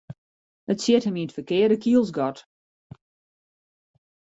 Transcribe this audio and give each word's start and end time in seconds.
It 0.71 0.79
sjit 0.83 1.05
him 1.07 1.19
yn 1.21 1.27
it 1.29 1.35
ferkearde 1.35 1.77
kielsgat. 1.83 2.37